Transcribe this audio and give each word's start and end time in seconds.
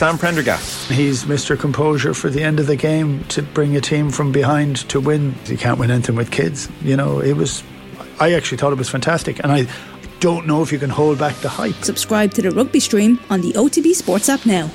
Sam 0.00 0.16
Prendergast. 0.16 0.90
He's 0.90 1.24
Mr. 1.24 1.60
Composure 1.60 2.14
for 2.14 2.30
the 2.30 2.42
end 2.42 2.58
of 2.58 2.66
the 2.66 2.74
game 2.74 3.22
to 3.24 3.42
bring 3.42 3.76
a 3.76 3.82
team 3.82 4.10
from 4.10 4.32
behind 4.32 4.76
to 4.88 4.98
win. 4.98 5.34
You 5.44 5.58
can't 5.58 5.78
win 5.78 5.90
anything 5.90 6.16
with 6.16 6.30
kids. 6.30 6.70
You 6.80 6.96
know, 6.96 7.20
it 7.20 7.34
was. 7.34 7.62
I 8.18 8.32
actually 8.32 8.56
thought 8.56 8.72
it 8.72 8.78
was 8.78 8.88
fantastic, 8.88 9.40
and 9.40 9.52
I 9.52 9.66
don't 10.18 10.46
know 10.46 10.62
if 10.62 10.72
you 10.72 10.78
can 10.78 10.88
hold 10.88 11.18
back 11.18 11.36
the 11.42 11.50
hype. 11.50 11.74
Subscribe 11.84 12.32
to 12.32 12.40
the 12.40 12.50
rugby 12.50 12.80
stream 12.80 13.20
on 13.28 13.42
the 13.42 13.52
OTB 13.52 13.92
Sports 13.92 14.30
app 14.30 14.46
now. 14.46 14.68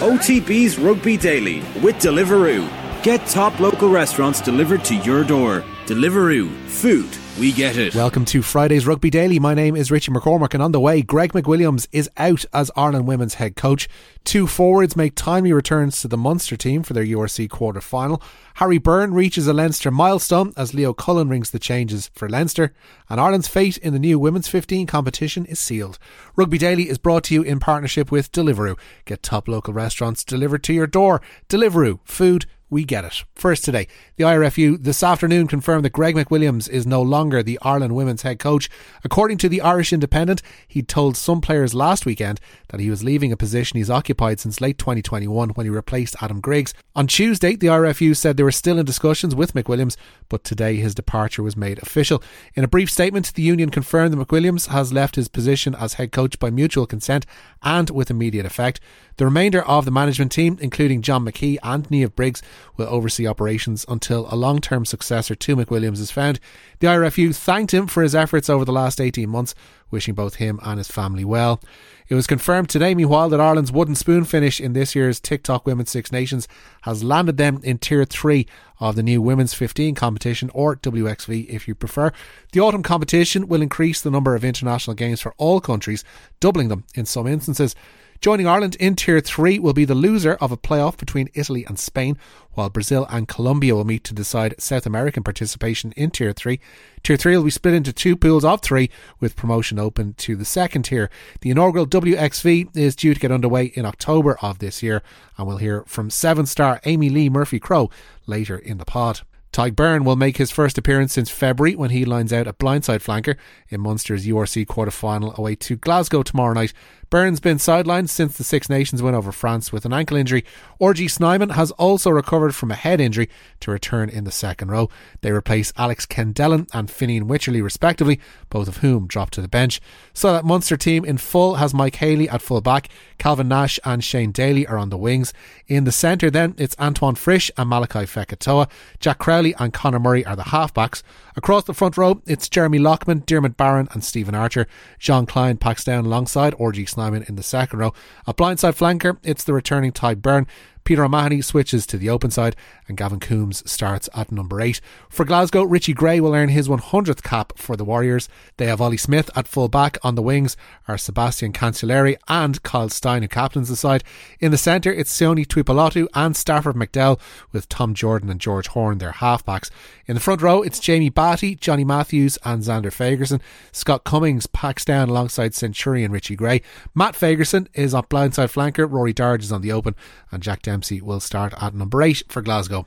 OTB's 0.00 0.78
Rugby 0.78 1.18
Daily 1.18 1.58
with 1.82 1.96
Deliveroo. 1.96 2.66
Get 3.02 3.26
top 3.26 3.60
local 3.60 3.90
restaurants 3.90 4.40
delivered 4.40 4.82
to 4.86 4.94
your 4.94 5.24
door. 5.24 5.62
Deliveroo. 5.84 6.50
Food 6.68 7.10
we 7.38 7.52
get 7.52 7.76
it. 7.76 7.94
Welcome 7.94 8.24
to 8.26 8.42
Friday's 8.42 8.86
Rugby 8.86 9.08
Daily. 9.08 9.38
My 9.38 9.54
name 9.54 9.74
is 9.74 9.90
Richie 9.90 10.12
McCormack, 10.12 10.54
and 10.54 10.62
on 10.62 10.72
the 10.72 10.80
way, 10.80 11.02
Greg 11.02 11.32
McWilliams 11.32 11.88
is 11.90 12.10
out 12.16 12.44
as 12.52 12.70
Ireland 12.76 13.06
women's 13.06 13.34
head 13.34 13.56
coach. 13.56 13.88
Two 14.24 14.46
forwards 14.46 14.96
make 14.96 15.14
timely 15.14 15.52
returns 15.52 16.00
to 16.00 16.08
the 16.08 16.16
Munster 16.16 16.56
team 16.56 16.82
for 16.82 16.92
their 16.92 17.04
URC 17.04 17.48
quarter 17.48 17.80
final. 17.80 18.22
Harry 18.56 18.78
Byrne 18.78 19.14
reaches 19.14 19.46
a 19.46 19.52
Leinster 19.52 19.90
milestone 19.90 20.52
as 20.56 20.74
Leo 20.74 20.92
Cullen 20.92 21.28
rings 21.28 21.50
the 21.50 21.58
changes 21.58 22.10
for 22.14 22.28
Leinster. 22.28 22.74
And 23.08 23.20
Ireland's 23.20 23.48
fate 23.48 23.78
in 23.78 23.92
the 23.92 23.98
new 23.98 24.18
Women's 24.18 24.48
15 24.48 24.86
competition 24.86 25.46
is 25.46 25.58
sealed. 25.58 25.98
Rugby 26.36 26.58
Daily 26.58 26.88
is 26.88 26.98
brought 26.98 27.24
to 27.24 27.34
you 27.34 27.42
in 27.42 27.60
partnership 27.60 28.12
with 28.12 28.30
Deliveroo. 28.32 28.78
Get 29.04 29.22
top 29.22 29.48
local 29.48 29.72
restaurants 29.72 30.22
delivered 30.22 30.62
to 30.64 30.74
your 30.74 30.86
door. 30.86 31.22
Deliveroo, 31.48 32.00
food 32.04 32.46
we 32.72 32.84
get 32.84 33.04
it. 33.04 33.22
First 33.34 33.66
today, 33.66 33.86
the 34.16 34.24
IRFU 34.24 34.82
this 34.82 35.02
afternoon 35.02 35.46
confirmed 35.46 35.84
that 35.84 35.92
Greg 35.92 36.16
McWilliams 36.16 36.70
is 36.70 36.86
no 36.86 37.02
longer 37.02 37.42
the 37.42 37.58
Ireland 37.60 37.94
women's 37.94 38.22
head 38.22 38.38
coach. 38.38 38.70
According 39.04 39.36
to 39.38 39.48
the 39.50 39.60
Irish 39.60 39.92
Independent, 39.92 40.40
he'd 40.68 40.88
told 40.88 41.14
some 41.14 41.42
players 41.42 41.74
last 41.74 42.06
weekend 42.06 42.40
that 42.70 42.80
he 42.80 42.88
was 42.88 43.04
leaving 43.04 43.30
a 43.30 43.36
position 43.36 43.76
he's 43.76 43.90
occupied 43.90 44.40
since 44.40 44.62
late 44.62 44.78
2021 44.78 45.50
when 45.50 45.66
he 45.66 45.70
replaced 45.70 46.16
Adam 46.22 46.40
Griggs. 46.40 46.72
On 46.96 47.06
Tuesday, 47.06 47.56
the 47.56 47.66
IRFU 47.66 48.16
said 48.16 48.38
they 48.38 48.42
were 48.42 48.50
still 48.50 48.78
in 48.78 48.86
discussions 48.86 49.34
with 49.34 49.52
McWilliams, 49.52 49.98
but 50.30 50.42
today 50.42 50.76
his 50.76 50.94
departure 50.94 51.42
was 51.42 51.56
made 51.56 51.78
official. 51.82 52.22
In 52.54 52.64
a 52.64 52.68
brief 52.68 52.90
statement, 52.90 53.34
the 53.34 53.42
union 53.42 53.68
confirmed 53.68 54.14
that 54.14 54.28
McWilliams 54.28 54.68
has 54.68 54.94
left 54.94 55.16
his 55.16 55.28
position 55.28 55.74
as 55.74 55.94
head 55.94 56.10
coach 56.10 56.38
by 56.38 56.48
mutual 56.48 56.86
consent 56.86 57.26
and 57.62 57.90
with 57.90 58.10
immediate 58.10 58.46
effect. 58.46 58.80
The 59.18 59.26
remainder 59.26 59.62
of 59.62 59.84
the 59.84 59.90
management 59.90 60.32
team, 60.32 60.56
including 60.60 61.02
John 61.02 61.26
McKee 61.26 61.58
and 61.62 61.86
Niamh 61.88 62.14
Briggs, 62.14 62.42
will 62.76 62.86
oversee 62.88 63.26
operations 63.26 63.84
until 63.88 64.26
a 64.30 64.36
long 64.36 64.60
term 64.60 64.84
successor 64.84 65.34
to 65.34 65.56
McWilliams 65.56 66.00
is 66.00 66.10
found. 66.10 66.40
The 66.80 66.86
IRFU 66.86 67.34
thanked 67.34 67.72
him 67.72 67.86
for 67.86 68.02
his 68.02 68.14
efforts 68.14 68.50
over 68.50 68.64
the 68.64 68.72
last 68.72 69.00
18 69.00 69.28
months, 69.28 69.54
wishing 69.90 70.14
both 70.14 70.36
him 70.36 70.58
and 70.62 70.78
his 70.78 70.88
family 70.88 71.24
well. 71.24 71.60
It 72.08 72.14
was 72.14 72.26
confirmed 72.26 72.68
today, 72.68 72.94
meanwhile, 72.94 73.28
that 73.30 73.40
Ireland's 73.40 73.72
wooden 73.72 73.94
spoon 73.94 74.24
finish 74.24 74.60
in 74.60 74.72
this 74.72 74.94
year's 74.94 75.20
TikTok 75.20 75.64
Women's 75.64 75.90
Six 75.90 76.12
Nations 76.12 76.46
has 76.82 77.02
landed 77.02 77.36
them 77.36 77.60
in 77.62 77.78
Tier 77.78 78.04
3 78.04 78.46
of 78.80 78.96
the 78.96 79.02
new 79.02 79.22
Women's 79.22 79.54
15 79.54 79.94
competition, 79.94 80.50
or 80.52 80.76
WXV 80.76 81.48
if 81.48 81.66
you 81.66 81.74
prefer. 81.74 82.12
The 82.52 82.60
autumn 82.60 82.82
competition 82.82 83.48
will 83.48 83.62
increase 83.62 84.00
the 84.00 84.10
number 84.10 84.34
of 84.34 84.44
international 84.44 84.94
games 84.94 85.20
for 85.20 85.32
all 85.38 85.60
countries, 85.60 86.04
doubling 86.40 86.68
them 86.68 86.84
in 86.94 87.06
some 87.06 87.26
instances. 87.26 87.74
Joining 88.22 88.46
Ireland 88.46 88.76
in 88.78 88.94
Tier 88.94 89.18
3 89.18 89.58
will 89.58 89.72
be 89.72 89.84
the 89.84 89.96
loser 89.96 90.34
of 90.34 90.52
a 90.52 90.56
playoff 90.56 90.96
between 90.96 91.28
Italy 91.34 91.64
and 91.66 91.76
Spain, 91.76 92.16
while 92.52 92.70
Brazil 92.70 93.04
and 93.10 93.26
Colombia 93.26 93.74
will 93.74 93.84
meet 93.84 94.04
to 94.04 94.14
decide 94.14 94.54
South 94.60 94.86
American 94.86 95.24
participation 95.24 95.90
in 95.96 96.12
Tier 96.12 96.32
3. 96.32 96.60
Tier 97.02 97.16
3 97.16 97.36
will 97.36 97.42
be 97.42 97.50
split 97.50 97.74
into 97.74 97.92
two 97.92 98.16
pools 98.16 98.44
of 98.44 98.62
three, 98.62 98.90
with 99.18 99.34
promotion 99.34 99.80
open 99.80 100.14
to 100.18 100.36
the 100.36 100.44
second 100.44 100.84
tier. 100.84 101.10
The 101.40 101.50
inaugural 101.50 101.84
WXV 101.84 102.76
is 102.76 102.94
due 102.94 103.12
to 103.12 103.18
get 103.18 103.32
underway 103.32 103.64
in 103.74 103.84
October 103.84 104.38
of 104.40 104.60
this 104.60 104.84
year, 104.84 105.02
and 105.36 105.48
we'll 105.48 105.56
hear 105.56 105.82
from 105.88 106.08
seven 106.08 106.46
star 106.46 106.80
Amee-Leigh 106.86 107.28
Murphy 107.28 107.58
Crowe 107.58 107.90
later 108.28 108.56
in 108.56 108.78
the 108.78 108.84
pod. 108.84 109.22
Tadhg 109.52 109.72
Beirne 109.72 110.04
will 110.04 110.16
make 110.16 110.38
his 110.38 110.50
first 110.50 110.78
appearance 110.78 111.12
since 111.12 111.28
February 111.28 111.76
when 111.76 111.90
he 111.90 112.06
lines 112.06 112.32
out 112.32 112.46
a 112.46 112.54
blindside 112.54 113.02
flanker 113.02 113.36
in 113.68 113.82
Munster's 113.82 114.26
URC 114.26 114.66
quarter 114.66 114.90
final 114.90 115.34
away 115.36 115.56
to 115.56 115.76
Glasgow 115.76 116.22
tomorrow 116.22 116.54
night 116.54 116.72
Beirne's 117.12 117.40
been 117.40 117.58
sidelined 117.58 118.08
since 118.08 118.38
the 118.38 118.42
Six 118.42 118.70
Nations 118.70 119.02
win 119.02 119.14
over 119.14 119.32
France 119.32 119.70
with 119.70 119.84
an 119.84 119.92
ankle 119.92 120.16
injury. 120.16 120.46
RG 120.80 121.10
Snyman 121.10 121.50
has 121.50 121.70
also 121.72 122.08
recovered 122.08 122.54
from 122.54 122.70
a 122.70 122.74
head 122.74 123.02
injury 123.02 123.28
to 123.60 123.70
return 123.70 124.08
in 124.08 124.24
the 124.24 124.32
second 124.32 124.70
row. 124.70 124.88
They 125.20 125.30
replace 125.30 125.74
Alex 125.76 126.06
Kendellen 126.06 126.70
and 126.72 126.88
Fineen 126.88 127.24
Wycherley, 127.24 127.62
respectively, 127.62 128.18
both 128.48 128.66
of 128.66 128.78
whom 128.78 129.06
dropped 129.06 129.34
to 129.34 129.42
the 129.42 129.46
bench. 129.46 129.78
So 130.14 130.32
that 130.32 130.46
Munster 130.46 130.78
team 130.78 131.04
in 131.04 131.18
full 131.18 131.56
has 131.56 131.74
Mike 131.74 131.96
Haley 131.96 132.30
at 132.30 132.40
full 132.40 132.62
back, 132.62 132.88
Calvin 133.18 133.46
Nash 133.46 133.78
and 133.84 134.02
Shane 134.02 134.32
Daly 134.32 134.66
are 134.66 134.78
on 134.78 134.88
the 134.88 134.96
wings. 134.96 135.34
In 135.68 135.84
the 135.84 135.92
centre, 135.92 136.30
then, 136.30 136.54
it's 136.56 136.74
Antoine 136.78 137.16
Frisch 137.16 137.50
and 137.58 137.70
Malakai 137.70 138.04
Fekitoa. 138.04 138.70
Jack 139.00 139.18
Crowley 139.18 139.54
and 139.58 139.74
Conor 139.74 139.98
Murray 139.98 140.24
are 140.24 140.34
the 140.34 140.44
halfbacks. 140.44 141.02
Across 141.36 141.64
the 141.64 141.74
front 141.74 141.98
row, 141.98 142.22
it's 142.26 142.48
Jeremy 142.48 142.78
Loughman, 142.78 143.24
Diarmuid 143.26 143.58
Barron, 143.58 143.88
and 143.92 144.02
Stephen 144.02 144.34
Archer. 144.34 144.66
Jean 144.98 145.26
Kleyn 145.26 145.60
packs 145.60 145.84
down 145.84 146.06
alongside 146.06 146.54
RG 146.54 146.88
Snyman 146.88 147.01
in 147.02 147.36
the 147.36 147.42
second 147.42 147.78
row. 147.78 147.92
A 148.26 148.34
blindside 148.34 148.76
flanker, 148.76 149.18
it's 149.22 149.44
the 149.44 149.52
returning 149.52 149.92
Tadhg 149.92 150.16
Beirne. 150.16 150.46
Peter 150.84 151.04
O'Mahony 151.04 151.40
switches 151.40 151.86
to 151.86 151.96
the 151.96 152.10
open 152.10 152.30
side, 152.30 152.56
and 152.88 152.96
Gavin 152.96 153.20
Coombs 153.20 153.68
starts 153.70 154.08
at 154.14 154.32
number 154.32 154.60
8. 154.60 154.80
For 155.08 155.24
Glasgow, 155.24 155.62
Richie 155.62 155.94
Gray 155.94 156.20
will 156.20 156.34
earn 156.34 156.48
his 156.48 156.68
100th 156.68 157.22
cap 157.22 157.52
for 157.56 157.76
the 157.76 157.84
Warriors. 157.84 158.28
They 158.56 158.66
have 158.66 158.80
Ollie 158.80 158.96
Smith 158.96 159.30
at 159.36 159.48
full 159.48 159.68
back. 159.68 159.98
On 160.02 160.14
the 160.14 160.22
wings 160.22 160.56
are 160.88 160.98
Sebastian 160.98 161.52
Cancelliere 161.52 162.16
and 162.28 162.62
Kyle 162.62 162.88
Steyn, 162.88 163.22
who 163.22 163.28
captains 163.28 163.68
the 163.68 163.76
side. 163.76 164.04
In 164.40 164.50
the 164.50 164.58
centre, 164.58 164.92
it's 164.92 165.16
Sione 165.16 165.46
Tuipulotu 165.46 166.06
and 166.14 166.36
Stafford 166.36 166.76
McDowell, 166.76 167.20
with 167.52 167.68
Tom 167.68 167.94
Jordan 167.94 168.30
and 168.30 168.40
George 168.40 168.68
Horn 168.68 168.98
their 168.98 169.12
halfbacks. 169.12 169.70
In 170.06 170.14
the 170.14 170.20
front 170.20 170.42
row, 170.42 170.62
it's 170.62 170.80
Jamie 170.80 171.10
Bhatti, 171.10 171.58
Johnny 171.58 171.84
Matthews, 171.84 172.38
and 172.44 172.62
Zander 172.62 172.86
Fagerson. 172.86 173.40
Scott 173.70 174.04
Cummings 174.04 174.46
packs 174.46 174.84
down 174.84 175.08
alongside 175.08 175.54
Centurion 175.54 176.12
Richie 176.12 176.36
Gray. 176.36 176.62
Matt 176.94 177.14
Fagerson 177.14 177.68
is 177.74 177.94
on 177.94 178.04
blindside 178.04 178.52
flanker. 178.52 178.90
Rory 178.90 179.12
Darge 179.12 179.42
is 179.42 179.52
on 179.52 179.62
the 179.62 179.72
open, 179.72 179.94
and 180.30 180.42
Jack 180.42 180.62
Dempsey 180.72 181.02
will 181.02 181.20
start 181.20 181.52
at 181.60 181.74
number 181.74 182.00
eight 182.00 182.22
for 182.28 182.40
Glasgow. 182.40 182.86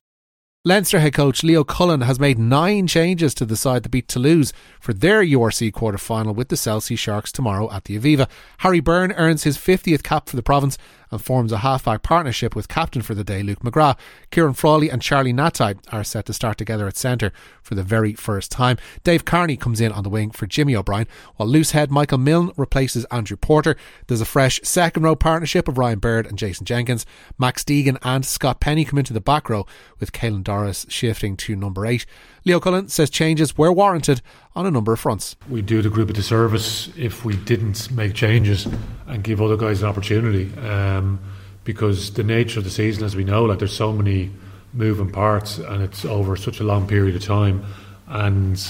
Leinster 0.68 1.00
head 1.00 1.14
coach 1.14 1.44
Leo 1.44 1.64
Cullen 1.64 2.02
has 2.02 2.20
made 2.20 2.40
nine 2.40 2.88
changes 2.88 3.36
to 3.36 3.46
the 3.46 3.56
side 3.56 3.84
that 3.84 3.90
beat 3.90 4.08
Toulouse 4.08 4.52
for 4.80 4.92
their 4.92 5.24
URC 5.24 5.72
quarter 5.72 6.00
final 6.00 6.34
with 6.34 6.50
the 6.50 6.58
Cell 6.58 6.82
C 6.82 6.96
Sharks 6.96 7.32
tomorrow 7.32 7.72
at 7.72 7.84
the 7.84 8.00
Aviva. 8.00 8.28
Harry 8.58 8.80
Byrne 8.80 9.12
earns 9.12 9.44
his 9.44 9.56
50th 9.56 10.02
cap 10.02 10.28
for 10.28 10.36
the 10.36 10.42
province 10.42 10.80
and 11.16 11.24
forms 11.24 11.52
a 11.52 11.60
halfback 11.60 12.04
partnership 12.04 12.56
with 12.56 12.68
captain 12.68 13.02
for 13.02 13.16
the 13.16 13.24
day 13.24 13.42
Luke 13.42 13.62
McGrath. 13.62 13.98
Ciarán 14.32 14.56
Frawley 14.56 14.90
and 14.90 15.02
Charlie 15.02 15.34
Ngatai 15.34 15.80
are 15.92 16.04
set 16.04 16.26
to 16.26 16.34
start 16.34 16.58
together 16.58 16.88
at 16.88 16.98
centre 16.98 17.32
for 17.64 17.74
the 17.74 17.84
very 17.84 18.14
first 18.14 18.52
time. 18.52 18.78
Dave 19.04 19.24
Kearney 19.24 19.56
comes 19.56 19.80
in 19.80 19.92
on 19.92 20.04
the 20.04 20.10
wing 20.10 20.32
for 20.32 20.46
Jimmy 20.46 20.76
O'Brien, 20.76 21.08
while 21.38 21.48
loose 21.48 21.72
head 21.72 21.90
Michael 21.90 22.18
Milne 22.18 22.52
replaces 22.58 23.06
Andrew 23.06 23.38
Porter. 23.38 23.78
There's 24.08 24.22
a 24.22 24.26
fresh 24.26 24.60
second 24.64 25.04
row 25.04 25.16
partnership 25.16 25.68
of 25.68 25.78
Ryan 25.78 26.00
Baird 26.00 26.28
and 26.28 26.38
Jason 26.38 26.66
Jenkins. 26.66 27.06
Max 27.40 27.64
Deegan 27.64 27.98
and 28.02 28.26
Scott 28.26 28.60
Penny 28.60 28.84
come 28.84 29.00
into 29.00 29.14
the 29.14 29.22
back 29.22 29.50
row, 29.50 29.66
with 30.00 30.12
Caelan 30.12 30.44
Doris 30.44 30.86
shifting 30.90 31.38
to 31.38 31.56
number 31.56 31.86
eight. 31.86 32.06
Leo 32.46 32.60
Cullen 32.60 32.88
says 32.88 33.10
changes 33.10 33.58
were 33.58 33.74
warranted 33.74 34.22
on 34.56 34.68
a 34.68 34.72
number 34.72 34.94
of 34.94 35.00
fronts. 35.00 35.36
We 35.50 35.64
do 35.64 35.82
the 35.82 35.90
group 35.90 36.12
a 36.12 36.14
disservice 36.14 36.90
if 36.96 37.26
we 37.26 37.36
didn't 37.36 37.90
make 37.92 38.14
changes 38.14 38.68
and 39.08 39.24
give 39.24 39.42
other 39.42 39.58
guys 39.58 39.82
an 39.82 39.90
opportunity. 39.90 40.56
Um, 40.60 41.20
because 41.64 42.14
the 42.14 42.24
nature 42.24 42.60
of 42.60 42.64
the 42.64 42.70
season, 42.70 43.04
as 43.04 43.16
we 43.16 43.24
know, 43.24 43.44
like 43.46 43.58
there's 43.58 43.76
so 43.76 43.92
many 43.92 44.32
moving 44.74 45.12
parts 45.12 45.58
and 45.58 45.82
it's 45.82 46.06
over 46.06 46.36
such 46.36 46.60
a 46.60 46.64
long 46.64 46.88
period 46.88 47.16
of 47.16 47.24
time. 47.24 47.66
And 48.08 48.64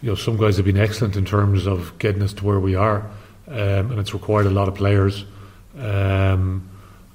you 0.00 0.08
know, 0.08 0.14
some 0.14 0.38
guys 0.38 0.56
have 0.56 0.64
been 0.64 0.78
excellent 0.78 1.16
in 1.16 1.26
terms 1.26 1.66
of 1.66 1.96
getting 1.98 2.22
us 2.22 2.32
to 2.34 2.44
where 2.44 2.58
we 2.58 2.74
are, 2.74 3.08
um, 3.48 3.90
and 3.90 3.98
it's 3.98 4.14
required 4.14 4.46
a 4.46 4.50
lot 4.50 4.68
of 4.68 4.74
players. 4.74 5.26
Um, 5.78 6.68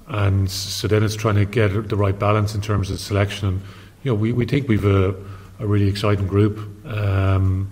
and 0.06 0.50
so 0.50 0.86
then 0.86 1.02
it's 1.02 1.16
trying 1.16 1.36
to 1.36 1.44
get 1.44 1.88
the 1.88 1.96
right 1.96 2.16
balance 2.16 2.54
in 2.54 2.60
terms 2.60 2.90
of 2.90 3.00
selection. 3.00 3.48
And 3.48 3.60
you 4.04 4.12
know, 4.12 4.14
we, 4.14 4.32
we 4.32 4.44
think 4.44 4.68
we've 4.68 4.84
a 4.84 5.14
a 5.60 5.66
really 5.66 5.86
exciting 5.86 6.26
group, 6.26 6.58
um, 6.86 7.70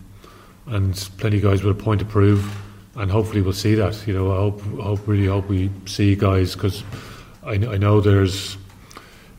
and 0.66 0.94
plenty 1.18 1.38
of 1.38 1.42
guys 1.42 1.64
with 1.64 1.78
a 1.78 1.82
point 1.82 2.00
to 2.00 2.06
prove, 2.06 2.56
and 2.96 3.10
hopefully 3.10 3.42
we'll 3.42 3.52
see 3.52 3.74
that. 3.74 4.06
You 4.06 4.14
know, 4.14 4.30
I 4.30 4.36
hope, 4.36 4.60
hope 4.60 5.08
really 5.08 5.26
hope 5.26 5.48
we 5.48 5.70
see 5.86 6.14
guys 6.14 6.54
because 6.54 6.84
I, 7.42 7.54
I 7.54 7.78
know 7.78 8.00
there's, 8.00 8.56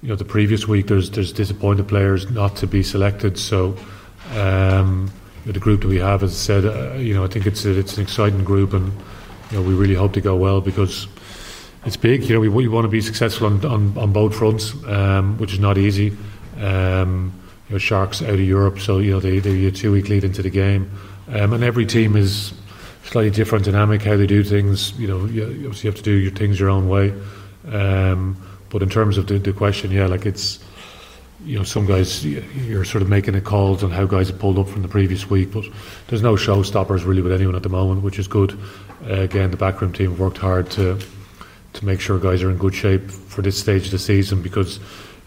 you 0.01 0.09
know, 0.09 0.15
the 0.15 0.25
previous 0.25 0.67
week 0.67 0.87
there's 0.87 1.11
there's 1.11 1.31
disappointed 1.31 1.87
players 1.87 2.29
not 2.29 2.55
to 2.57 2.67
be 2.67 2.83
selected. 2.83 3.37
So. 3.37 3.77
Um, 4.35 5.11
the 5.45 5.59
group 5.59 5.81
that 5.81 5.87
we 5.87 5.97
have, 5.97 6.21
as 6.21 6.31
I 6.31 6.35
said, 6.35 6.65
uh, 6.65 6.93
you 6.95 7.13
know, 7.13 7.23
I 7.23 7.27
think 7.27 7.47
it's 7.47 7.65
a, 7.65 7.77
it's 7.77 7.97
an 7.97 8.03
exciting 8.03 8.43
group, 8.43 8.73
and 8.73 8.91
you 9.51 9.57
know, 9.57 9.61
we 9.63 9.73
really 9.73 9.95
hope 9.95 10.13
to 10.13 10.21
go 10.21 10.35
well 10.35 10.61
because 10.61 11.07
it's 11.85 11.97
big. 11.97 12.23
You 12.23 12.35
know, 12.35 12.39
we, 12.39 12.49
we 12.49 12.67
want 12.67 12.85
to 12.85 12.89
be 12.89 13.01
successful 13.01 13.47
on 13.47 13.65
on, 13.65 13.97
on 13.97 14.13
both 14.13 14.35
fronts, 14.35 14.73
um, 14.85 15.37
which 15.37 15.53
is 15.53 15.59
not 15.59 15.77
easy. 15.77 16.15
Um, 16.57 17.33
you 17.69 17.75
know, 17.75 17.77
Sharks 17.77 18.21
out 18.21 18.33
of 18.33 18.39
Europe, 18.39 18.79
so 18.79 18.97
you 18.97 19.11
know 19.11 19.19
they 19.19 19.39
they're 19.39 19.67
a 19.67 19.71
two 19.71 19.91
week 19.91 20.09
lead 20.09 20.23
into 20.23 20.41
the 20.41 20.49
game, 20.49 20.91
um, 21.29 21.53
and 21.53 21.63
every 21.63 21.85
team 21.85 22.15
is 22.15 22.53
slightly 23.03 23.29
different 23.29 23.65
dynamic 23.65 24.01
how 24.01 24.17
they 24.17 24.27
do 24.27 24.43
things. 24.43 24.97
You 24.99 25.07
know, 25.07 25.25
you, 25.25 25.43
obviously 25.43 25.87
you 25.87 25.91
have 25.91 25.95
to 25.97 26.03
do 26.03 26.11
your 26.11 26.31
things 26.31 26.59
your 26.59 26.69
own 26.69 26.89
way. 26.89 27.13
Um, 27.71 28.37
but 28.69 28.81
in 28.81 28.89
terms 28.89 29.17
of 29.17 29.27
the, 29.27 29.37
the 29.37 29.53
question, 29.53 29.91
yeah, 29.91 30.07
like 30.07 30.25
it's 30.25 30.59
you 31.45 31.57
know, 31.57 31.63
some 31.63 31.85
guys 31.85 32.25
you're 32.25 32.83
sort 32.83 33.01
of 33.01 33.09
making 33.09 33.35
a 33.35 33.41
calls 33.41 33.83
on 33.83 33.91
how 33.91 34.05
guys 34.05 34.27
have 34.27 34.39
pulled 34.39 34.59
up 34.59 34.67
from 34.67 34.81
the 34.81 34.87
previous 34.87 35.29
week, 35.29 35.51
but 35.51 35.63
there's 36.07 36.21
no 36.21 36.33
showstoppers 36.33 37.05
really 37.05 37.21
with 37.21 37.31
anyone 37.31 37.55
at 37.55 37.63
the 37.63 37.69
moment, 37.69 38.03
which 38.03 38.19
is 38.19 38.27
good. 38.27 38.59
Uh, 39.07 39.21
again, 39.21 39.49
the 39.51 39.57
backroom 39.57 39.93
team 39.93 40.17
worked 40.17 40.37
hard 40.37 40.69
to 40.71 40.99
to 41.71 41.85
make 41.85 42.01
sure 42.01 42.17
guys 42.19 42.41
are 42.41 42.49
in 42.49 42.57
good 42.57 42.73
shape 42.73 43.09
for 43.11 43.41
this 43.41 43.57
stage 43.57 43.85
of 43.85 43.91
the 43.91 43.99
season 43.99 44.41
because 44.41 44.79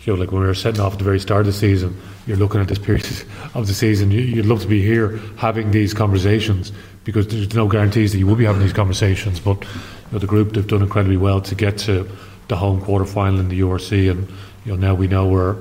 you 0.04 0.12
know, 0.12 0.18
like 0.18 0.32
when 0.32 0.40
we 0.40 0.46
were 0.46 0.54
setting 0.54 0.80
off 0.80 0.94
at 0.94 0.98
the 0.98 1.04
very 1.04 1.20
start 1.20 1.40
of 1.40 1.46
the 1.46 1.52
season, 1.52 1.96
you're 2.26 2.36
looking 2.36 2.60
at 2.60 2.68
this 2.68 2.78
period 2.78 3.06
of 3.54 3.66
the 3.66 3.74
season. 3.74 4.10
You'd 4.10 4.46
love 4.46 4.60
to 4.62 4.68
be 4.68 4.82
here 4.82 5.18
having 5.36 5.70
these 5.70 5.94
conversations 5.94 6.72
because 7.04 7.28
there's 7.28 7.54
no 7.54 7.68
guarantees 7.68 8.12
that 8.12 8.18
you 8.18 8.26
will 8.26 8.36
be 8.36 8.44
having 8.44 8.62
these 8.62 8.72
conversations. 8.72 9.38
But 9.40 9.62
you 9.62 9.68
know, 10.12 10.18
the 10.18 10.26
group 10.26 10.52
they've 10.52 10.66
done 10.66 10.82
incredibly 10.82 11.16
well 11.16 11.40
to 11.42 11.54
get 11.54 11.78
to 11.78 12.08
the 12.48 12.56
home 12.56 12.80
quarter 12.80 13.04
final 13.04 13.40
in 13.40 13.48
the 13.48 13.60
URC, 13.60 14.10
and 14.10 14.28
you 14.64 14.72
know 14.72 14.76
now 14.76 14.94
we 14.94 15.06
know 15.06 15.28
we're 15.28 15.56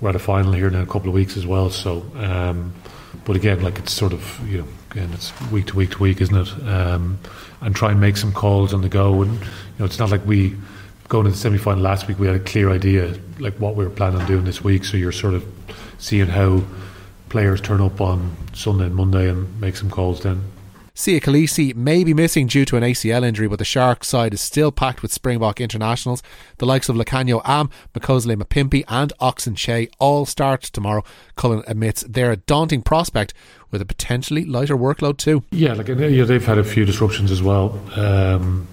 we're 0.00 0.10
at 0.10 0.16
a 0.16 0.20
final 0.20 0.52
here 0.52 0.68
in 0.68 0.74
a 0.74 0.86
couple 0.86 1.08
of 1.08 1.14
weeks 1.14 1.36
as 1.36 1.46
well. 1.46 1.70
So, 1.70 2.04
um, 2.16 2.74
but 3.24 3.36
again, 3.36 3.62
like 3.62 3.78
it's 3.78 3.92
sort 3.92 4.12
of 4.12 4.40
you 4.48 4.58
know 4.58 4.68
again 4.90 5.10
it's 5.14 5.32
week 5.50 5.66
to 5.68 5.76
week 5.76 5.92
to 5.92 5.98
week, 5.98 6.20
isn't 6.20 6.36
it? 6.36 6.68
Um, 6.68 7.18
and 7.62 7.74
try 7.74 7.92
and 7.92 8.00
make 8.00 8.18
some 8.18 8.32
calls 8.32 8.74
on 8.74 8.82
the 8.82 8.90
go. 8.90 9.22
And 9.22 9.32
you 9.32 9.46
know 9.78 9.86
it's 9.86 9.98
not 9.98 10.10
like 10.10 10.24
we 10.26 10.54
going 11.14 11.26
to 11.26 11.30
the 11.30 11.36
semi 11.36 11.58
final 11.58 11.80
last 11.80 12.08
week. 12.08 12.18
We 12.18 12.26
had 12.26 12.34
a 12.34 12.40
clear 12.40 12.70
idea 12.70 13.16
like 13.38 13.54
what 13.60 13.76
we 13.76 13.84
were 13.84 13.90
planning 13.90 14.20
on 14.20 14.26
doing 14.26 14.44
this 14.44 14.64
week. 14.64 14.84
So 14.84 14.96
you're 14.96 15.12
sort 15.12 15.34
of 15.34 15.46
seeing 15.98 16.26
how 16.26 16.64
players 17.28 17.60
turn 17.60 17.80
up 17.80 18.00
on 18.00 18.36
Sunday 18.52 18.86
and 18.86 18.96
Monday 18.96 19.28
and 19.28 19.60
make 19.60 19.76
some 19.76 19.90
calls 19.90 20.24
then. 20.24 20.42
Siya 20.96 21.20
Kolisi 21.20 21.72
may 21.72 22.02
be 22.02 22.14
missing 22.14 22.48
due 22.48 22.64
to 22.64 22.76
an 22.76 22.82
ACL 22.82 23.24
injury, 23.24 23.46
but 23.46 23.60
the 23.60 23.64
Sharks 23.64 24.08
side 24.08 24.34
is 24.34 24.40
still 24.40 24.72
packed 24.72 25.02
with 25.02 25.12
Springbok 25.12 25.60
internationals. 25.60 26.20
The 26.58 26.66
likes 26.66 26.88
of 26.88 26.96
Lukhanyo 26.96 27.42
Am, 27.44 27.70
Makazole 27.94 28.34
Mapimpi, 28.36 28.82
and 28.88 29.12
Ox 29.20 29.46
Nché 29.46 29.90
all 30.00 30.26
start 30.26 30.62
tomorrow. 30.62 31.04
Cullen 31.36 31.62
admits 31.68 32.02
they're 32.08 32.32
a 32.32 32.38
daunting 32.38 32.82
prospect 32.82 33.34
with 33.70 33.80
a 33.80 33.86
potentially 33.86 34.44
lighter 34.44 34.76
workload 34.76 35.18
too. 35.18 35.44
Yeah, 35.52 35.74
like 35.74 35.86
they've 35.86 36.44
had 36.44 36.58
a 36.58 36.64
few 36.64 36.84
disruptions 36.84 37.30
as 37.30 37.40
well. 37.40 37.80
Um, 37.96 38.66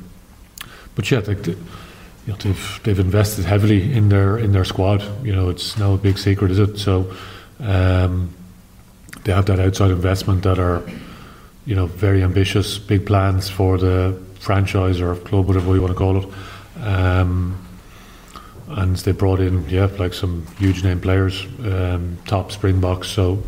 but 0.95 1.09
yeah, 1.09 1.19
like, 1.19 1.55
you 2.25 2.33
know, 2.33 2.39
they've 2.39 2.79
they've 2.83 2.99
invested 2.99 3.45
heavily 3.45 3.93
in 3.93 4.09
their 4.09 4.37
in 4.37 4.51
their 4.51 4.65
squad. 4.65 5.01
You 5.25 5.33
know, 5.33 5.49
it's 5.49 5.77
no 5.77 5.97
big 5.97 6.17
secret, 6.17 6.51
is 6.51 6.59
it? 6.59 6.77
So 6.77 7.13
um, 7.59 8.33
they 9.23 9.31
have 9.31 9.45
that 9.47 9.59
outside 9.59 9.91
investment 9.91 10.43
that 10.43 10.59
are 10.59 10.83
you 11.65 11.75
know, 11.75 11.85
very 11.85 12.23
ambitious, 12.23 12.77
big 12.77 13.05
plans 13.05 13.49
for 13.49 13.77
the 13.77 14.19
franchise 14.39 14.99
or 14.99 15.15
club, 15.15 15.47
whatever 15.47 15.75
you 15.75 15.81
want 15.81 15.93
to 15.93 15.97
call 15.97 16.17
it. 16.17 16.29
Um, 16.81 17.65
and 18.67 18.95
they 18.97 19.11
brought 19.11 19.39
in, 19.39 19.67
yeah, 19.69 19.89
like 19.99 20.13
some 20.13 20.47
huge 20.57 20.83
name 20.83 21.01
players, 21.01 21.45
um, 21.63 22.17
top 22.25 22.51
Springboks. 22.51 23.09
So 23.09 23.43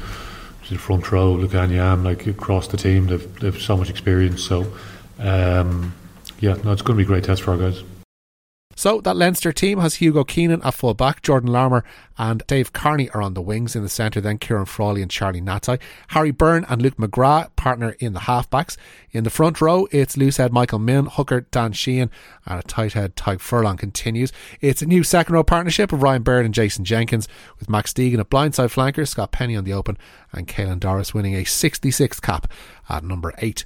front 0.77 1.11
row, 1.11 1.35
Lukhanyo 1.35 1.77
Am, 1.77 2.03
like 2.03 2.25
across 2.25 2.67
the 2.67 2.77
team, 2.77 3.05
they've 3.05 3.39
they've 3.39 3.61
so 3.61 3.77
much 3.77 3.91
experience. 3.91 4.43
So 4.43 4.65
um, 5.19 5.93
yeah, 6.39 6.55
no, 6.63 6.71
it's 6.71 6.81
going 6.81 6.97
to 6.97 7.03
be 7.03 7.03
a 7.03 7.05
great 7.05 7.23
test 7.23 7.43
for 7.43 7.51
our 7.51 7.57
guys. 7.57 7.83
So 8.83 8.99
that 8.99 9.15
Leinster 9.15 9.53
team 9.53 9.79
has 9.79 9.95
Hugo 9.95 10.25
Keenan 10.25 10.61
at 10.61 10.73
full 10.73 10.93
back, 10.93 11.21
Jordan 11.21 11.49
Larmour 11.49 11.85
and 12.17 12.45
Dave 12.47 12.73
Kearney 12.73 13.09
are 13.11 13.21
on 13.21 13.33
the 13.33 13.41
wings 13.41 13.77
in 13.77 13.81
the 13.81 13.87
centre, 13.87 14.19
then 14.19 14.37
Ciarán 14.37 14.67
Frawley 14.67 15.01
and 15.01 15.09
Charlie 15.09 15.39
Ngatai. 15.39 15.79
Harry 16.09 16.31
Byrne 16.31 16.65
and 16.67 16.81
Luke 16.81 16.97
McGrath 16.97 17.55
partner 17.55 17.95
in 17.99 18.11
the 18.11 18.19
halfbacks. 18.19 18.75
In 19.11 19.23
the 19.23 19.29
front 19.29 19.61
row, 19.61 19.87
it's 19.91 20.17
loosehead 20.17 20.51
Michael 20.51 20.79
Milne, 20.79 21.05
hooker 21.05 21.47
Dan 21.49 21.71
Sheehan, 21.71 22.11
and 22.45 22.59
a 22.59 22.63
tight 22.63 22.91
head 22.91 23.15
Tadhg 23.15 23.39
Furlong 23.39 23.77
continues. 23.77 24.33
It's 24.59 24.81
a 24.81 24.85
new 24.85 25.05
second 25.05 25.33
row 25.33 25.45
partnership 25.45 25.93
of 25.93 26.03
Ryan 26.03 26.23
Baird 26.23 26.43
and 26.43 26.53
Jason 26.53 26.83
Jenkins, 26.83 27.29
with 27.59 27.69
Max 27.69 27.93
Deegan 27.93 28.19
at 28.19 28.29
blindside 28.29 28.73
flanker, 28.73 29.07
Scott 29.07 29.31
Penny 29.31 29.55
on 29.55 29.63
the 29.63 29.71
open, 29.71 29.97
and 30.33 30.45
Caelan 30.45 30.81
Doris 30.81 31.13
winning 31.13 31.35
a 31.35 31.45
66th 31.45 32.21
cap 32.21 32.51
at 32.89 33.05
number 33.05 33.33
8. 33.37 33.63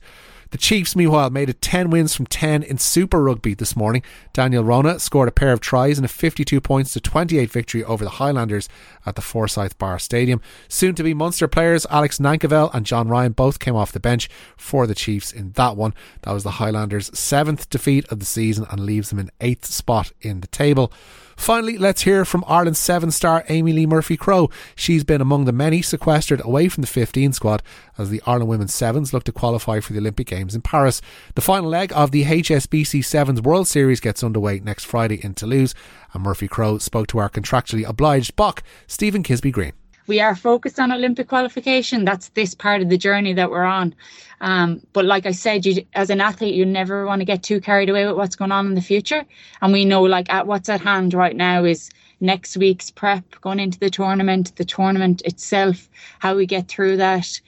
The 0.52 0.58
Chiefs, 0.58 0.96
meanwhile, 0.96 1.30
made 1.30 1.50
it 1.50 1.62
10 1.62 1.90
wins 1.90 2.16
from 2.16 2.26
10 2.26 2.64
in 2.64 2.78
Super 2.78 3.22
Rugby 3.22 3.54
this 3.54 3.76
morning. 3.76 4.02
Daniel 4.32 4.64
Rona 4.64 5.00
scored 5.00 5.28
a 5.28 5.32
pair 5.32 5.52
of 5.52 5.60
tries 5.60 5.98
and 5.98 6.06
a 6.06 6.08
52 6.08 6.62
points 6.62 6.94
to 6.94 7.02
28 7.02 7.52
victory 7.52 7.84
over 7.84 8.04
the 8.04 8.12
Highlanders 8.12 8.70
at 9.06 9.16
the 9.16 9.22
Forsyth 9.22 9.78
Bar 9.78 10.00
Stadium. 10.00 10.42
Soon 10.70 10.96
to 10.96 11.04
be 11.04 11.14
Munster 11.14 11.48
players 11.48 11.86
Alex 11.90 12.20
Nankivell 12.20 12.74
and 12.74 12.86
John 12.86 13.10
Ryan 13.10 13.34
both 13.34 13.60
came 13.60 13.76
off 13.76 13.92
the 13.92 14.00
bench 14.00 14.30
for 14.56 14.88
the 14.88 14.96
Chiefs 14.96 15.34
in 15.34 15.52
that 15.54 15.76
one. 15.76 15.94
That 16.22 16.32
was 16.32 16.44
the 16.44 16.52
Highlanders' 16.52 17.18
seventh 17.18 17.70
defeat 17.70 18.06
of 18.08 18.20
the 18.20 18.26
season 18.26 18.66
and 18.70 18.80
leaves 18.80 19.10
them 19.10 19.20
in 19.20 19.32
eighth 19.42 19.66
spot 19.66 20.14
in 20.22 20.40
the 20.40 20.48
table. 20.48 20.94
Finally, 21.38 21.78
let's 21.78 22.02
hear 22.02 22.26
from 22.26 22.44
Ireland's 22.48 22.80
seven 22.80 23.12
star 23.12 23.46
Amee-Leigh 23.48 23.86
Murphy 23.86 24.18
Crowe. 24.18 24.50
She's 24.76 25.06
been 25.06 25.22
among 25.22 25.46
the 25.46 25.54
many 25.54 25.82
sequestered 25.82 26.44
away 26.44 26.68
from 26.68 26.82
the 26.82 26.88
15 26.88 27.32
squad 27.32 27.64
as 27.98 28.10
the 28.10 28.22
Ireland 28.26 28.50
Women's 28.50 28.74
Sevens 28.74 29.14
look 29.14 29.24
to 29.26 29.32
qualify 29.32 29.80
for 29.80 29.94
the 29.94 30.00
Olympic 30.00 30.28
Games 30.28 30.56
in 30.56 30.62
Paris. 30.62 31.00
The 31.36 31.42
final 31.42 31.70
leg 31.70 31.94
of 31.96 32.12
the 32.12 32.26
HSBC 32.26 33.06
Sevens 33.06 33.42
World 33.42 33.68
Series 33.68 34.02
gets 34.02 34.24
underway 34.24 34.60
next 34.60 34.86
Friday 34.86 35.24
in 35.24 35.36
Toulouse, 35.36 35.74
and 36.12 36.24
Murphy 36.24 36.48
Crowe 36.50 36.80
spoke 36.80 37.08
to 37.08 37.20
our 37.20 37.30
contractually 37.30 37.88
obliged 37.88 38.36
Bock, 38.36 38.64
Stephen 38.88 39.24
Kisby 39.24 39.52
Green 39.52 39.74
we 40.08 40.20
are 40.22 40.36
focused 40.36 40.80
on 40.80 40.92
Olympic 40.92 41.28
qualification. 41.28 42.06
That's 42.06 42.30
this 42.30 42.56
part 42.56 42.82
of 42.82 42.90
the 42.90 42.98
journey 42.98 43.34
that 43.34 43.52
we're 43.52 43.64
on. 43.64 43.94
Um, 44.40 44.82
but 44.94 45.06
like 45.06 45.26
I 45.26 45.32
said, 45.32 45.66
you, 45.66 45.86
as 45.94 46.10
an 46.10 46.22
athlete, 46.22 46.56
you 46.56 46.66
never 46.66 47.06
want 47.06 47.22
to 47.22 47.26
get 47.26 47.44
too 47.44 47.60
carried 47.60 47.90
away 47.90 48.06
with 48.06 48.16
what's 48.16 48.36
going 48.36 48.52
on 48.52 48.68
in 48.68 48.76
the 48.76 48.82
future. 48.82 49.26
And 49.62 49.74
we 49.74 49.86
know, 49.86 50.02
like, 50.04 50.32
at 50.32 50.48
what's 50.48 50.70
at 50.70 50.82
hand 50.82 51.14
right 51.14 51.36
now 51.36 51.64
is 51.64 51.90
next 52.20 52.58
week's 52.58 52.90
prep, 52.90 53.24
going 53.42 53.60
into 53.60 53.80
the 53.80 53.90
tournament, 53.90 54.56
the 54.56 54.66
tournament 54.66 55.22
itself, 55.26 55.90
how 56.20 56.36
we 56.36 56.46
get 56.46 56.68
through 56.68 56.98
that, 56.98 57.42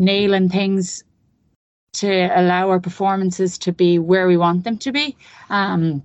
nailing 0.00 0.48
things 0.48 1.04
to 1.94 2.30
allow 2.38 2.68
our 2.68 2.80
performances 2.80 3.58
to 3.58 3.72
be 3.72 3.98
where 3.98 4.28
we 4.28 4.36
want 4.36 4.64
them 4.64 4.78
to 4.78 4.92
be. 4.92 5.16
Um, 5.50 6.02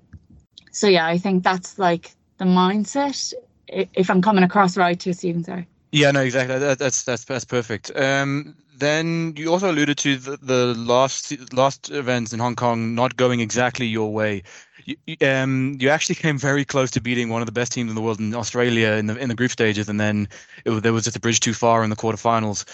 so 0.71 0.87
yeah, 0.87 1.05
I 1.05 1.17
think 1.17 1.43
that's 1.43 1.77
like 1.77 2.15
the 2.37 2.45
mindset. 2.45 3.33
If 3.67 4.09
I'm 4.09 4.21
coming 4.21 4.43
across 4.43 4.77
right 4.77 4.99
to 5.01 5.13
Stephen, 5.13 5.43
sorry. 5.43 5.67
Yeah, 5.93 6.09
no, 6.09 6.21
exactly. 6.21 6.57
That, 6.57 6.79
that's 6.79 7.03
that's 7.03 7.23
that's 7.23 7.45
perfect. 7.45 7.95
Um, 7.95 8.55
then 8.75 9.35
you 9.37 9.51
also 9.51 9.71
alluded 9.71 9.95
to 9.99 10.17
the, 10.17 10.37
the 10.37 10.73
last 10.73 11.53
last 11.53 11.91
events 11.91 12.33
in 12.33 12.39
Hong 12.39 12.55
Kong 12.55 12.95
not 12.95 13.15
going 13.15 13.41
exactly 13.41 13.85
your 13.85 14.11
way. 14.11 14.41
You, 14.85 14.97
um, 15.21 15.77
you 15.79 15.89
actually 15.89 16.15
came 16.15 16.39
very 16.39 16.65
close 16.65 16.89
to 16.91 17.01
beating 17.01 17.29
one 17.29 17.43
of 17.43 17.45
the 17.45 17.51
best 17.51 17.73
teams 17.73 17.89
in 17.89 17.95
the 17.95 18.01
world 18.01 18.19
in 18.19 18.33
Australia 18.33 18.93
in 18.93 19.05
the 19.05 19.15
in 19.17 19.29
the 19.29 19.35
group 19.35 19.51
stages, 19.51 19.87
and 19.87 19.99
then 19.99 20.27
it, 20.65 20.71
there 20.81 20.93
was 20.93 21.03
just 21.03 21.15
a 21.15 21.19
bridge 21.19 21.39
too 21.39 21.53
far 21.53 21.83
in 21.83 21.91
the 21.91 21.95
quarterfinals. 21.95 22.65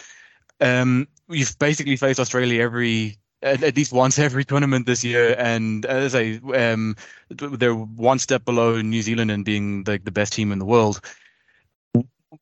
Um, 0.61 1.05
you've 1.27 1.59
basically 1.59 1.97
faced 1.97 2.21
Australia 2.21 2.61
every 2.61 3.17
at, 3.43 3.61
at, 3.63 3.75
least 3.75 3.91
once 3.91 4.17
every 4.17 4.45
tournament 4.45 4.85
this 4.85 5.03
year, 5.03 5.35
and 5.37 5.85
as 5.87 6.15
I 6.15 6.39
um, 6.55 6.95
they're 7.29 7.75
one 7.75 8.19
step 8.19 8.45
below 8.45 8.81
New 8.81 9.01
Zealand 9.01 9.29
in 9.29 9.43
being 9.43 9.83
like 9.85 10.05
the 10.05 10.11
best 10.11 10.31
team 10.31 10.53
in 10.53 10.59
the 10.59 10.65
world 10.65 11.01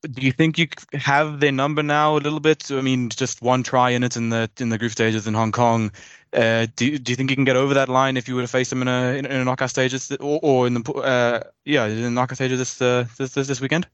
do 0.01 0.22
you 0.22 0.32
think 0.32 0.58
you 0.58 0.67
have 0.94 1.39
their 1.39 1.51
number 1.51 1.82
now 1.82 2.17
a 2.17 2.20
little 2.20 2.39
bit? 2.39 2.72
I 2.72 2.82
mean, 2.82 3.10
just 3.10 3.41
one 3.41 3.63
try 3.63 3.91
in 3.91 4.03
it 4.03 4.17
in 4.17 4.29
the 4.29 4.50
in 4.60 4.70
the 4.70 4.77
group 4.77 4.91
stages 4.91 5.27
in 5.27 5.34
Hong 5.34 5.51
Kong. 5.51 5.91
Uh, 6.34 6.67
do 6.75 6.98
do 6.98 7.12
you 7.12 7.15
think 7.15 7.29
you 7.29 7.36
can 7.36 7.46
get 7.46 7.56
over 7.56 7.74
that 7.74 7.89
line 7.89 8.17
if 8.17 8.27
you 8.27 8.36
were 8.36 8.41
to 8.41 8.48
face 8.48 8.70
them 8.70 8.82
in 8.82 8.88
a 8.88 9.17
in, 9.17 9.25
in 9.25 9.41
a 9.41 9.44
knockout 9.46 9.70
stages 9.70 10.12
or, 10.20 10.39
or 10.44 10.67
in 10.67 10.74
the 10.74 10.91
uh, 10.94 11.41
yeah 11.63 11.86
in 11.86 12.01
the 12.01 12.12
knockout 12.12 12.38
stages 12.38 12.60
this 12.60 12.82
uh, 12.82 13.06
this, 13.17 13.34
this 13.34 13.48
this 13.48 13.62
weekend? 13.62 13.88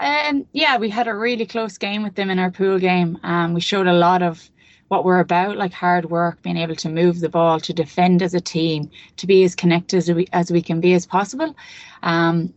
Um, 0.00 0.46
yeah, 0.52 0.76
we 0.76 0.90
had 0.90 1.08
a 1.08 1.14
really 1.14 1.46
close 1.46 1.78
game 1.78 2.02
with 2.02 2.14
them 2.14 2.30
in 2.30 2.38
our 2.38 2.50
pool 2.50 2.78
game. 2.78 3.18
Um, 3.22 3.54
we 3.54 3.60
showed 3.60 3.86
a 3.86 3.92
lot 3.92 4.22
of 4.22 4.48
what 4.88 5.04
we're 5.04 5.20
about, 5.20 5.56
like 5.56 5.72
hard 5.72 6.10
work, 6.10 6.42
being 6.42 6.56
able 6.56 6.76
to 6.76 6.88
move 6.88 7.20
the 7.20 7.28
ball, 7.28 7.58
to 7.60 7.72
defend 7.72 8.22
as 8.22 8.34
a 8.34 8.40
team, 8.40 8.90
to 9.16 9.26
be 9.26 9.42
as 9.44 9.54
connected 9.56 9.96
as 9.96 10.12
we 10.12 10.28
as 10.32 10.52
we 10.52 10.62
can 10.62 10.80
be 10.80 10.94
as 10.94 11.04
possible. 11.04 11.56
Um, 12.02 12.54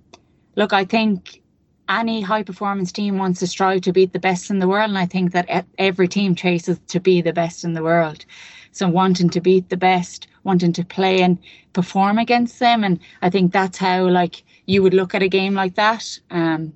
look, 0.55 0.73
I 0.73 0.85
think 0.85 1.41
any 1.89 2.21
high 2.21 2.43
performance 2.43 2.91
team 2.91 3.17
wants 3.17 3.39
to 3.39 3.47
strive 3.47 3.81
to 3.81 3.93
beat 3.93 4.13
the 4.13 4.19
best 4.19 4.49
in 4.49 4.59
the 4.59 4.67
world. 4.67 4.89
And 4.89 4.97
I 4.97 5.05
think 5.05 5.31
that 5.31 5.65
every 5.77 6.07
team 6.07 6.35
chases 6.35 6.79
to 6.87 6.99
be 6.99 7.21
the 7.21 7.33
best 7.33 7.63
in 7.63 7.73
the 7.73 7.83
world. 7.83 8.25
So 8.71 8.87
wanting 8.87 9.29
to 9.31 9.41
beat 9.41 9.69
the 9.69 9.77
best, 9.77 10.27
wanting 10.43 10.73
to 10.73 10.85
play 10.85 11.21
and 11.21 11.37
perform 11.73 12.17
against 12.17 12.59
them. 12.59 12.83
And 12.83 12.99
I 13.21 13.29
think 13.29 13.51
that's 13.51 13.77
how 13.77 14.07
like 14.07 14.43
you 14.65 14.83
would 14.83 14.93
look 14.93 15.15
at 15.15 15.23
a 15.23 15.29
game 15.29 15.53
like 15.53 15.75
that. 15.75 16.19
Um, 16.29 16.73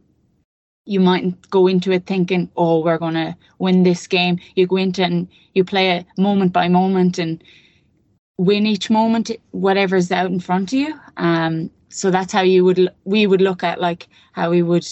you 0.86 1.00
mightn't 1.00 1.50
go 1.50 1.68
into 1.68 1.92
it 1.92 2.06
thinking, 2.06 2.50
oh, 2.58 2.84
we're 2.84 2.98
going 2.98 3.14
to 3.14 3.36
win 3.60 3.84
this 3.84 4.08
game. 4.08 4.40
You 4.56 4.66
go 4.66 4.78
into 4.78 5.04
it 5.04 5.12
and 5.12 5.28
you 5.54 5.64
play 5.64 5.92
it 5.92 6.06
moment 6.18 6.54
by 6.54 6.68
moment 6.68 7.20
and 7.20 7.44
win 8.42 8.66
each 8.66 8.90
moment, 8.90 9.30
whatever's 9.52 10.12
out 10.12 10.32
in 10.32 10.40
front 10.40 10.74
of 10.74 10.80
you. 10.80 11.00
Um, 11.18 11.70
so 11.90 12.10
that's 12.10 12.34
how 12.34 12.42
you 12.42 12.66
would 12.66 12.90
we 13.04 13.28
would 13.28 13.42
look 13.42 13.64
at 13.64 13.80
like 13.80 14.08
how 14.32 14.50
we 14.50 14.64
would 14.64 14.88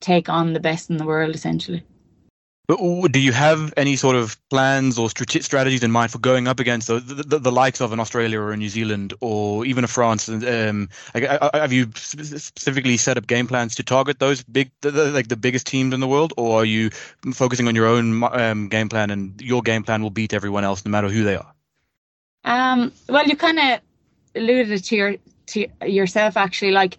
take 0.00 0.28
on 0.28 0.52
the 0.52 0.60
best 0.60 0.90
in 0.90 0.96
the 0.96 1.06
world 1.06 1.34
essentially 1.34 1.82
But 2.68 2.78
do 3.12 3.20
you 3.20 3.32
have 3.32 3.72
any 3.76 3.96
sort 3.96 4.16
of 4.16 4.36
plans 4.50 4.98
or 4.98 5.08
strategies 5.10 5.82
in 5.82 5.90
mind 5.90 6.12
for 6.12 6.18
going 6.18 6.46
up 6.48 6.60
against 6.60 6.86
the, 6.88 7.00
the, 7.00 7.38
the 7.38 7.52
likes 7.52 7.80
of 7.80 7.92
an 7.92 8.00
Australia 8.00 8.38
or 8.40 8.52
a 8.52 8.56
New 8.56 8.68
Zealand 8.68 9.14
or 9.20 9.64
even 9.64 9.84
a 9.84 9.88
France? 9.88 10.28
Um, 10.28 10.88
have 11.14 11.72
you 11.72 11.90
specifically 11.94 12.96
set 12.96 13.16
up 13.16 13.26
game 13.26 13.46
plans 13.46 13.74
to 13.76 13.82
target 13.82 14.18
those 14.18 14.44
big, 14.44 14.70
like 14.84 15.28
the 15.28 15.36
biggest 15.36 15.66
teams 15.66 15.94
in 15.94 16.00
the 16.00 16.08
world, 16.08 16.32
or 16.36 16.60
are 16.60 16.64
you 16.64 16.90
focusing 17.32 17.68
on 17.68 17.74
your 17.74 17.86
own 17.86 18.22
um, 18.22 18.68
game 18.68 18.88
plan 18.88 19.10
and 19.10 19.40
your 19.40 19.62
game 19.62 19.82
plan 19.82 20.02
will 20.02 20.10
beat 20.10 20.32
everyone 20.32 20.64
else 20.64 20.84
no 20.84 20.90
matter 20.90 21.08
who 21.08 21.24
they 21.24 21.36
are? 21.36 21.51
Um, 22.44 22.92
well, 23.08 23.26
you 23.26 23.36
kind 23.36 23.58
of 23.58 23.80
alluded 24.34 24.82
to 24.84 24.96
your 24.96 25.16
to 25.46 25.66
yourself 25.86 26.36
actually, 26.36 26.72
like 26.72 26.98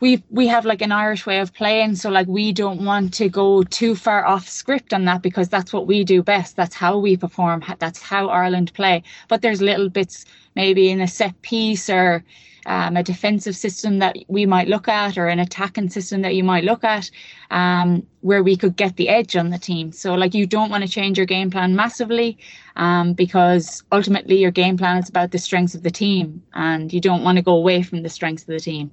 we 0.00 0.22
we 0.30 0.46
have 0.48 0.64
like 0.64 0.80
an 0.82 0.92
Irish 0.92 1.26
way 1.26 1.40
of 1.40 1.52
playing, 1.52 1.94
so 1.96 2.10
like 2.10 2.26
we 2.26 2.52
don't 2.52 2.84
want 2.84 3.12
to 3.14 3.28
go 3.28 3.62
too 3.62 3.94
far 3.94 4.26
off 4.26 4.48
script 4.48 4.94
on 4.94 5.04
that 5.04 5.22
because 5.22 5.48
that's 5.48 5.72
what 5.72 5.86
we 5.86 6.04
do 6.04 6.22
best. 6.22 6.56
That's 6.56 6.74
how 6.74 6.98
we 6.98 7.16
perform. 7.16 7.62
That's 7.78 8.00
how 8.00 8.28
Ireland 8.28 8.72
play. 8.74 9.02
But 9.28 9.42
there's 9.42 9.60
little 9.60 9.90
bits 9.90 10.24
maybe 10.54 10.90
in 10.90 11.00
a 11.00 11.08
set 11.08 11.40
piece 11.42 11.90
or 11.90 12.24
um, 12.70 12.96
a 12.96 13.02
defensive 13.02 13.56
system 13.56 13.98
that 13.98 14.16
we 14.28 14.46
might 14.46 14.68
look 14.68 14.86
at 14.86 15.18
or 15.18 15.26
an 15.26 15.40
attacking 15.40 15.90
system 15.90 16.22
that 16.22 16.36
you 16.36 16.44
might 16.44 16.62
look 16.62 16.84
at 16.84 17.10
um, 17.50 18.06
where 18.20 18.44
we 18.44 18.56
could 18.56 18.76
get 18.76 18.94
the 18.94 19.08
edge 19.08 19.34
on 19.34 19.50
the 19.50 19.58
team. 19.58 19.90
So 19.90 20.14
like 20.14 20.34
you 20.34 20.46
don't 20.46 20.70
want 20.70 20.84
to 20.84 20.88
change 20.88 21.18
your 21.18 21.26
game 21.26 21.50
plan 21.50 21.74
massively 21.74 22.38
um, 22.76 23.12
because 23.12 23.82
ultimately 23.90 24.36
your 24.36 24.52
game 24.52 24.78
plan 24.78 24.98
is 24.98 25.08
about 25.08 25.32
the 25.32 25.38
strengths 25.38 25.74
of 25.74 25.82
the 25.82 25.90
team 25.90 26.44
and 26.54 26.92
you 26.92 27.00
don't 27.00 27.24
want 27.24 27.38
to 27.38 27.42
go 27.42 27.56
away 27.56 27.82
from 27.82 28.04
the 28.04 28.08
strengths 28.08 28.44
of 28.44 28.48
the 28.48 28.60
team. 28.60 28.92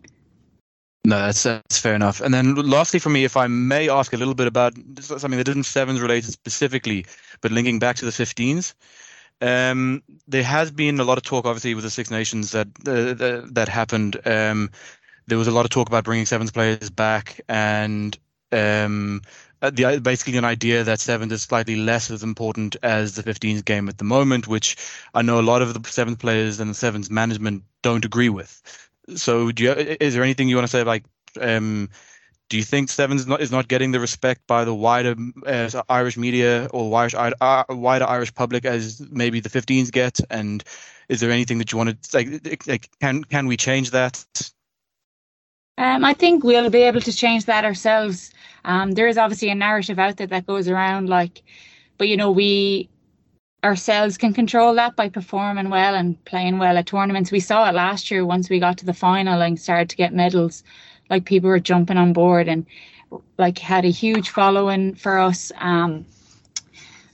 No, 1.05 1.19
that's, 1.19 1.43
that's 1.43 1.77
fair 1.79 1.93
enough. 1.93 2.19
And 2.19 2.34
then 2.34 2.55
lastly 2.55 3.00
for 3.00 3.10
me, 3.10 3.25
if 3.25 3.38
I 3.38 3.46
may 3.46 3.89
ask 3.89 4.12
a 4.12 4.17
little 4.17 4.34
bit 4.34 4.48
about 4.48 4.74
something 5.01 5.38
that 5.38 5.48
isn't 5.50 5.65
sevens 5.65 6.01
related 6.01 6.31
specifically, 6.31 7.05
but 7.41 7.51
linking 7.51 7.77
back 7.77 7.96
to 7.98 8.05
the 8.05 8.12
15s. 8.12 8.74
Um, 9.41 10.03
there 10.27 10.44
has 10.44 10.72
been 10.72 11.00
a 11.00 11.03
lot 11.03 11.17
of 11.17 11.24
talk, 11.24 11.46
obviously, 11.46 11.75
with 11.75 11.84
the 11.84 11.89
Six 11.89 12.10
Nations 12.10 12.51
that 12.51 12.67
uh, 12.88 13.46
that, 13.51 13.70
happened. 13.70 14.20
Um, 14.25 14.72
there 15.27 15.38
was 15.38 15.48
a 15.48 15.51
lot 15.51 15.65
of 15.65 15.70
talk 15.70 15.88
about 15.88 16.06
bringing 16.06 16.25
sevens 16.25 16.51
players 16.51 16.89
back, 16.89 17.41
and 17.48 18.17
um, 18.51 19.22
uh, 19.62 19.70
the 19.70 20.00
basically 20.00 20.38
an 20.38 20.46
idea 20.46 20.84
that 20.84 21.00
sevens 21.00 21.32
is 21.34 21.44
slightly 21.44 21.75
less 21.75 22.10
as 22.10 22.24
important 22.24 22.75
as 22.82 23.15
the 23.15 23.24
15s 23.24 23.63
game 23.63 23.89
at 23.89 23.98
the 23.98 24.03
moment, 24.03 24.48
which 24.48 24.75
I 25.13 25.22
know 25.22 25.39
a 25.39 25.41
lot 25.41 25.62
of 25.62 25.74
the 25.74 25.89
sevens 25.89 26.17
players 26.17 26.60
and 26.60 26.70
the 26.70 26.75
sevens 26.75 27.10
management 27.10 27.63
don't 27.82 28.06
agree 28.06 28.29
with. 28.29 28.62
So, 29.15 29.51
you, 29.56 29.72
is 29.72 30.13
there 30.13 30.24
anything 30.24 30.50
you 30.50 30.56
want 30.56 30.67
to 30.67 30.72
say? 30.72 30.84
Like, 30.84 31.03
um, 31.39 31.89
do 32.50 32.58
you 32.58 32.63
think 32.63 32.89
Sevens 32.89 33.22
is 33.22 33.27
not, 33.27 33.42
is 33.42 33.51
not 33.51 33.68
getting 33.68 33.92
the 33.92 34.00
respect 34.00 34.42
by 34.48 34.63
the 34.63 34.74
wider 34.74 35.16
uh, 35.46 35.70
Irish 35.89 36.18
media 36.18 36.70
or 36.72 36.89
wider, 36.89 37.34
uh, 37.42 37.63
wider 37.70 38.06
Irish 38.06 38.34
public 38.34 38.66
as 38.66 39.01
maybe 39.12 39.39
the 39.39 39.50
15s 39.50 39.92
get? 39.92 40.20
And 40.30 40.63
is 41.10 41.20
there 41.20 41.32
anything 41.32 41.58
that 41.58 41.72
you 41.72 41.77
want 41.77 42.01
to 42.01 42.18
like? 42.18 42.68
like 42.68 42.89
can 43.01 43.24
can 43.24 43.48
we 43.48 43.58
change 43.58 43.92
that? 43.92 44.24
Um, 45.77 46.04
I 46.04 46.13
think 46.13 46.44
we'll 46.44 46.70
be 46.70 46.82
able 46.82 47.01
to 47.01 47.13
change 47.13 47.46
that 47.46 47.66
ourselves. 47.66 48.32
Um, 48.66 48.94
there 48.94 49.08
is 49.08 49.18
obviously 49.18 49.50
a 49.50 49.56
narrative 49.56 50.00
out 50.00 50.18
there 50.18 50.27
that 50.27 50.48
goes 50.48 50.68
around 50.68 51.08
like, 51.10 51.44
but 51.98 52.08
you 52.08 52.18
know 52.18 52.32
we 52.32 52.89
ourselves 53.63 54.18
can 54.18 54.34
control 54.34 54.74
that 54.75 54.96
by 54.96 55.10
performing 55.10 55.70
well 55.70 55.96
and 55.96 56.24
playing 56.25 56.58
well 56.58 56.77
at 56.77 56.86
tournaments. 56.86 57.32
We 57.32 57.39
saw 57.39 57.70
it 57.70 57.75
last 57.75 58.10
year 58.10 58.25
once 58.25 58.50
we 58.50 58.60
got 58.60 58.77
to 58.77 58.86
the 58.86 58.94
final 58.94 59.42
and 59.42 59.60
started 59.60 59.89
to 59.89 59.98
get 59.98 60.13
medals. 60.13 60.63
Like 61.09 61.25
people 61.25 61.49
were 61.49 61.59
jumping 61.59 61.97
on 61.97 62.13
board 62.13 62.47
and 62.47 62.65
like 63.37 63.57
had 63.57 63.85
a 63.85 63.89
huge 63.89 64.29
following 64.29 64.95
for 64.95 65.17
us. 65.17 65.51
Um, 65.57 66.05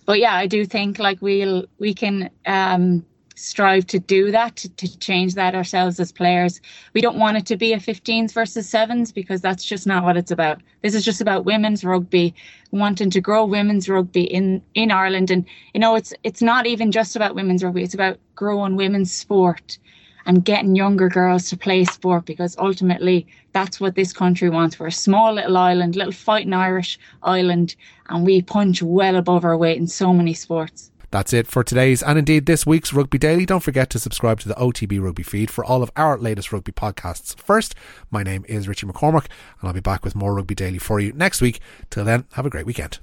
but 0.05 0.19
yeah, 0.19 0.35
I 0.35 0.47
do 0.47 0.65
think 0.65 0.99
like 0.99 1.21
we'll 1.21 1.65
we 1.79 1.93
can 1.93 2.29
um, 2.45 3.05
strive 3.35 3.85
to 3.87 3.99
do 3.99 4.31
that 4.31 4.55
to, 4.55 4.69
to 4.69 4.99
change 4.99 5.35
that 5.35 5.55
ourselves 5.55 5.99
as 5.99 6.11
players. 6.11 6.61
We 6.93 7.01
don't 7.01 7.19
want 7.19 7.37
it 7.37 7.45
to 7.47 7.57
be 7.57 7.73
a 7.73 7.77
15s 7.77 8.31
versus 8.31 8.71
7s 8.71 9.13
because 9.13 9.41
that's 9.41 9.63
just 9.63 9.87
not 9.87 10.03
what 10.03 10.17
it's 10.17 10.31
about. 10.31 10.61
This 10.81 10.95
is 10.95 11.05
just 11.05 11.21
about 11.21 11.45
women's 11.45 11.83
rugby 11.83 12.33
wanting 12.71 13.09
to 13.11 13.21
grow 13.21 13.45
women's 13.45 13.89
rugby 13.89 14.23
in 14.23 14.61
in 14.73 14.91
ireland. 14.91 15.31
And 15.31 15.45
you 15.73 15.79
know 15.79 15.95
it's 15.95 16.13
it's 16.23 16.41
not 16.41 16.65
even 16.65 16.91
just 16.91 17.15
about 17.15 17.35
women's 17.35 17.63
rugby 17.63 17.83
it's 17.83 17.93
about 17.93 18.17
growing 18.35 18.75
women's 18.75 19.11
sport 19.11 19.77
and 20.25 20.45
getting 20.45 20.75
younger 20.75 21.09
girls 21.09 21.49
to 21.49 21.57
play 21.57 21.83
sport 21.85 22.25
because 22.25 22.55
ultimately 22.57 23.27
that's 23.51 23.79
what 23.79 23.95
this 23.95 24.13
country 24.13 24.49
wants. 24.49 24.79
We're 24.79 24.87
a 24.87 24.91
small 24.91 25.33
little 25.33 25.57
island, 25.57 25.95
little 25.95 26.13
fighting 26.13 26.53
Irish 26.53 26.99
island, 27.21 27.75
and 28.09 28.25
we 28.25 28.41
punch 28.41 28.81
well 28.81 29.15
above 29.15 29.45
our 29.45 29.57
weight 29.57 29.77
in 29.77 29.87
so 29.87 30.13
many 30.13 30.33
sports. 30.33 30.91
That's 31.11 31.31
it 31.31 31.45
for 31.45 31.63
today's 31.63 32.01
and 32.01 32.17
indeed 32.17 32.47
this 32.47 32.65
week's 32.65 32.91
Rugby 32.91 33.19
Daily. 33.19 33.45
Don't 33.45 33.61
forget 33.61 33.91
to 33.91 33.99
subscribe 33.99 34.39
to 34.39 34.47
the 34.47 34.55
OTB 34.55 34.99
Rugby 34.99 35.21
feed 35.21 35.51
for 35.51 35.63
all 35.63 35.83
of 35.83 35.91
our 35.95 36.17
latest 36.17 36.51
rugby 36.51 36.71
podcasts 36.71 37.39
first. 37.39 37.75
My 38.09 38.23
name 38.23 38.43
is 38.47 38.67
Richie 38.67 38.87
McCormack 38.87 39.27
and 39.61 39.67
I'll 39.67 39.73
be 39.73 39.79
back 39.79 40.03
with 40.03 40.15
more 40.15 40.33
Rugby 40.33 40.55
Daily 40.55 40.79
for 40.79 40.99
you 40.99 41.13
next 41.13 41.39
week. 41.39 41.59
Till 41.91 42.03
then, 42.03 42.25
have 42.33 42.47
a 42.47 42.49
great 42.49 42.65
weekend. 42.65 42.97